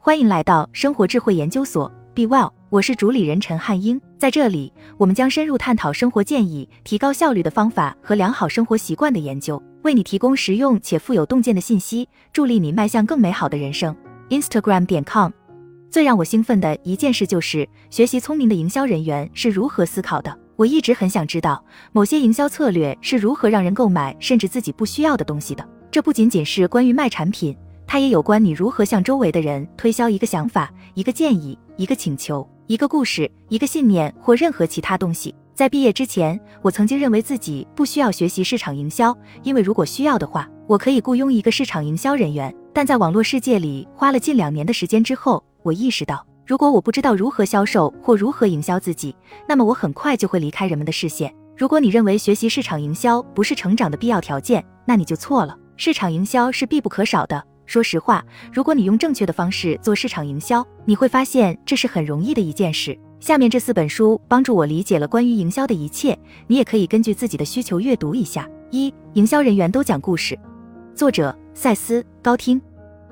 [0.00, 4.00] 欢迎来到生活智慧研究所，Be Well，我是主理人陈汉英。
[4.16, 13.94] 在这里，我们将深入探讨生活建议、提高效率的方法和良好生活习惯的研究，为你提供实用且富有洞见的信息，助力你迈向更美好的人生。
[14.28, 15.32] Instagram 点 com。
[15.90, 20.38] 最让我兴奋的一件事就是学习聪明的营销人员是如何思考的。
[20.54, 25.68] 我一直很想知道某些营销策略是如何让人购买甚至自己不需要的东西的。
[25.90, 27.56] 这不仅仅是关于卖产品，
[27.88, 35.34] 它也有关你如何向周围的人推销一个想法、一个建议、一个请求、一个故事、一个信念或任何其他东西。
[35.54, 42.54] 在毕业之前，我曾经认为自己不需要学习市场营销，因为如果需要的话，我可以雇佣一个市场营销人员。
[42.74, 49.16] 但在网络世界里花了近两年的时间之后，我意识到，如果我不知道如何销售或如何营销自己，
[49.48, 51.34] 那么我很快就会离开人们的视线。
[51.56, 55.56] 如果你认为学习市场营销不是成长的必要条件，那你就错了。
[55.78, 57.42] 市场营销是必不可少的。
[57.68, 62.98] 说实话，如果你用正确的方式做市场营销，你会发现这是很容易的一件事。
[63.20, 68.48] 下面这四本书帮助我理解了关于营销的一切，你也可以根据自己的需求阅读一下。
[68.70, 70.38] 一、营销人员都讲故事，
[70.94, 72.58] 作者赛斯高汀。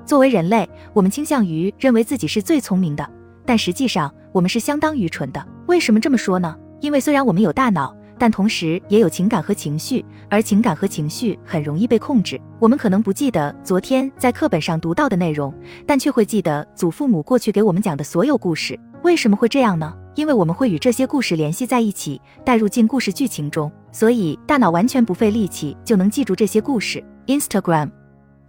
[0.07, 3.07] 作为人类，我们倾向于认为自己是最聪明的，
[3.45, 5.47] 但实际上我们是相当愚蠢的。
[5.67, 6.57] 为什么这么说呢？
[6.79, 12.39] 因为虽然我们有大脑，但同时也有情感和情绪，而情感和情绪很容易被控制。
[12.59, 15.53] 我们可能不记得昨天在课本上读到的内容，
[15.85, 18.79] 但却会记得祖父母过去给我们讲的所有故事。
[19.03, 19.93] 为什么会这样呢？
[20.15, 27.03] 因为我们会与这些故事联系在一起，带入进故事剧情中，所以大脑完全不费力气就能记住这些故事。
[27.27, 27.96] Instagram。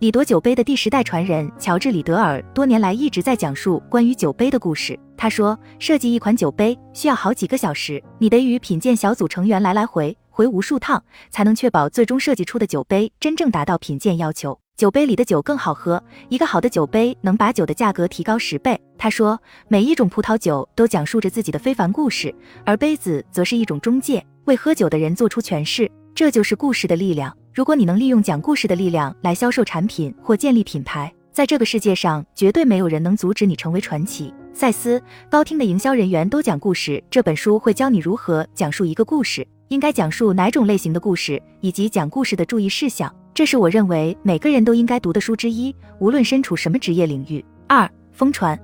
[0.01, 4.97] 李铎酒杯的第十代传人乔治·里德尔多年来一直在讲述关于酒杯的故事。
[5.17, 14.57] 他说，设计一款酒杯需要好几个小时，你得与品鉴小组成员来来回回无数趟，才能确保最终设计出的酒杯真正达到品鉴要求。
[14.77, 18.81] 酒杯里的酒更好喝，一个好的酒杯能把酒的价格提高十倍。
[18.97, 22.33] 他说，每一种葡萄酒都讲述着自己的非凡故事，
[22.65, 25.91] 而杯子则是一种中介，为喝酒的人做出诠释。
[26.15, 27.37] 这就是故事的力量。
[27.59, 34.33] 如果你能利用讲故事的力量来销售产品或建立品牌，在这个世界上绝对没有人能阻止你成为传奇。
[34.53, 37.03] 赛斯高听的营销人员都讲故事。
[37.11, 43.13] 这本书会教你如何讲述一个故事，应该讲述哪种类型的故事，以及讲故事的注意事项。
[43.35, 47.45] 这是我认为每个人都应该读的书之一，无论身处什么职业领域。
[47.67, 48.57] 二疯传，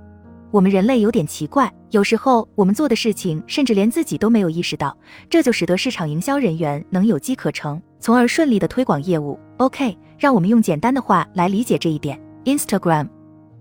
[0.53, 4.97] 我们人类有点奇怪，有时候我们做的事情甚至连自己都没有意识到，
[5.29, 7.83] 这就使得市场营销人员能有机可乘。
[8.05, 9.41] 从而顺利的推广业务。
[9.57, 12.21] OK，让我们用简单的话来理解这一点。
[12.45, 13.09] Instagram，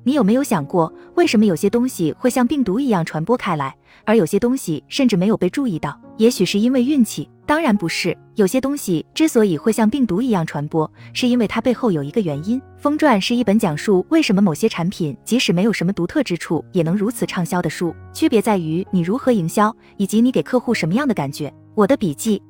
[0.03, 3.73] 你有没有想过，为什么有些东西会像病毒一样传播开来，
[4.03, 5.97] 而有些东西甚至没有被注意到？
[6.17, 8.17] 也许是因为运气，当然不是。
[8.35, 12.59] 有些东西之所以会像病毒一样传播，是因为它背后有一个原因。
[12.77, 17.95] 《疯传》是一本讲述为什么某些产品即使没有什么独特之处，也能如此畅销的书。
[18.11, 21.49] 区别在于你如何营销，以及你给客户什么样的感觉。
[21.75, 22.43] 我的笔记。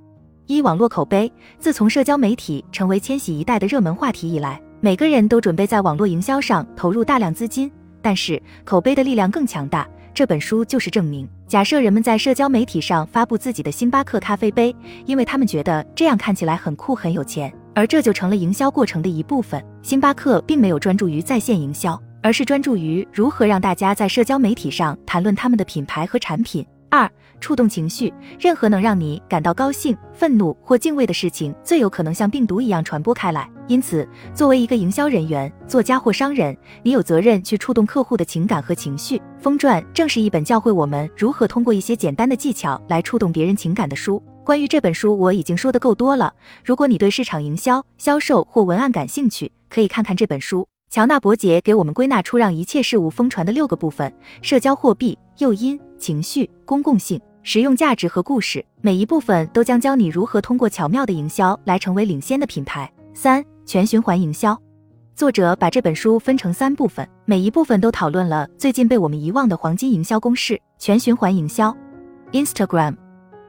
[0.46, 7.72] 一网络口碑，自从社交媒体成为千禧一代的热门话题以来，每个人都准备在网络营销上投入大量资金。
[8.02, 11.26] 但是口碑的力量更强大，这本书就是证明。
[11.48, 19.64] 假设人们在社交媒体上发布自己的星巴克咖啡杯，因为他们觉得这样看起来很酷、很有钱，而这就成了营销过程的一部分。
[19.82, 26.66] 星巴克并没有专注于在线营销，而是专注于如何让大家在社交媒体上谈论他们的品牌和产品。
[26.94, 27.10] 二。
[27.42, 33.50] 触动情绪，任何能让你感到高兴、愤怒或敬畏的事情，最有可能像病毒一样传播开来。
[33.68, 39.18] 因此，作为一个营销人员、作家或商人，你有责任去触动客户的情感和情绪。
[39.40, 44.24] 《疯传》正是一本教会我们如何通过一些简单的技巧来触动别人情感的书。
[44.46, 46.34] 关于这本书，我已经说的够多了。
[46.64, 50.66] 如果你对市场营销、销售或文案感兴趣，可以看看这本书。
[50.94, 57.20] 乔纳伯杰给我们归纳出让一切事物疯传的六个部分：社交货币、诱因、情绪、公共性。
[57.42, 62.88] 实用价值和故事，每一部分都将教你如何通过巧妙的营销来成为领先的品牌。
[63.12, 64.56] 三、全循环营销。
[65.16, 71.76] 作者把这本书分成三部分，每一部分都讨论了最近被我们遗忘的黄金营销公式——全循环营销。
[72.34, 72.96] Instagram。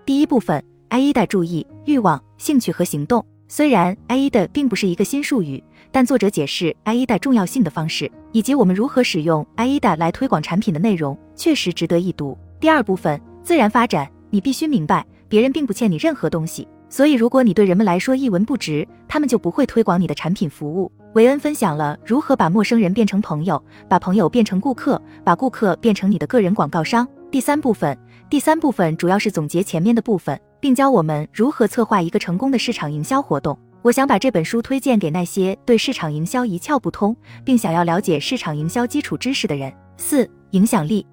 [0.06, 3.23] 第一部分：AIDA 注意、欲望、兴趣和行动。
[3.46, 5.62] 虽然 AIDA 并不是一个新术语，
[5.93, 12.37] 但作者解释 AIDA 重要性的方式，以及我们如何使用 AIDA 来推广产品的内容，确实值得一读。
[12.58, 13.20] 第二部分。
[13.44, 20.90] 自然发展，你必须明白，别人并不欠你任何东西，所以如果你对人们来说一文不值，他们就不会推广你的产品服务。
[21.12, 27.06] 韦恩分享了如何把陌生人变成朋友，把朋友变成顾客，把顾客变成你的个人广告商。
[27.31, 27.94] 第三部分，
[28.31, 33.56] 第三部分主要是总结前面的部分，并教我们如何策划一个成功的市场营销活动。
[33.82, 39.73] 我想把这本书推荐给那些对市场营销一窍不通，并想要了解市场营销基础知识的人。
[39.97, 41.06] 四、影响力。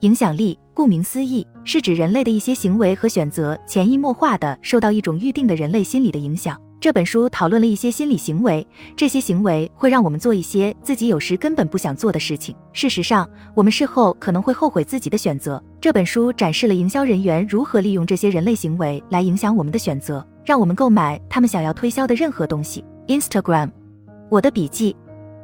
[0.00, 6.60] 影响力，顾名思义，是指人类的一些行为和选择潜移默化的受到一种预定的人类心理的影响。
[6.84, 12.54] 这本书讨论了一些心理行为，这些行为会让我们做一些自己有时根本不想做的事情。
[12.74, 15.64] 事实上，我们事后可能会后悔自己的选择。
[15.80, 22.84] 这本书展示了营销人员如何利用这些人类行为来影响我们的选择，让我们购买他们想要推销的任何东西。
[23.06, 23.70] Instagram，
[24.28, 24.94] 我的笔记。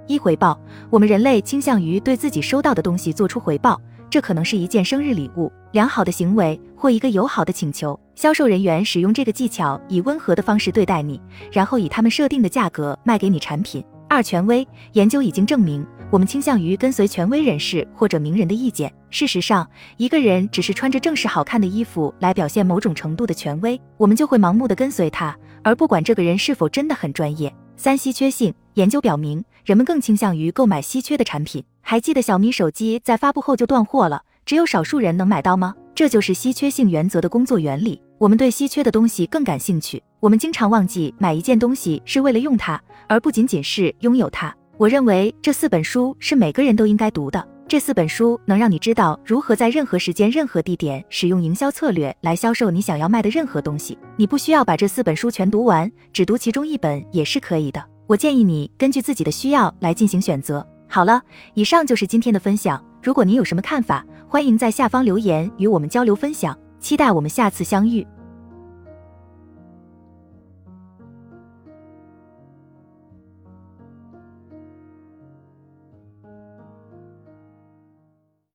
[0.06, 0.60] 一回报，
[0.90, 3.80] 我们人类倾向于对自己收到的东西做出回报。
[4.10, 7.98] 这可能是一件生日礼物、良好的行为或一个友好的请求。
[8.16, 11.20] 销售人员使用这个技巧，以温和的方式对待你，
[11.52, 13.82] 然后以他们设定的价格卖给你产品。
[14.08, 18.92] 二、权威研究已经证明，我们倾向于跟随权威人士或者名人的意见。
[19.08, 19.64] 事实上，
[19.96, 27.54] 一个人只是穿着正式好看的衣服来表现某种程度的权威，我们就会盲目的跟随他，而不管这个人是否真的很专业。
[27.76, 31.64] 三、稀缺性研究表明，人们更倾向于购买稀缺的产品。
[31.80, 35.74] 还记得小米手机在发布后就断货了，只有少数人能买到吗？
[35.94, 38.00] 这就是稀缺性原则的工作原理。
[38.18, 40.02] 我们对稀缺的东西更感兴趣。
[40.20, 44.54] 我们经常忘记买一件东西是为了用它，而不仅仅是拥有它。
[44.76, 47.46] 我认为这四本书是每个人都应该读的。
[47.66, 53.96] 这四本书能让你知道如何在任何时间、任何地点使用营销策略来销售你想要卖的任何东西。
[54.16, 57.84] 你不需要把这四本书全读完，只读其中一本也是可以的。
[58.10, 60.66] 我建议你根据自己的需要来进行选择。
[60.88, 61.22] 好了，
[61.54, 62.84] 以上就是今天的分享。
[63.00, 66.58] 如果您有什么看法，欢迎在下方留言与我们交流分享。
[66.80, 68.04] 期待我们下次相遇。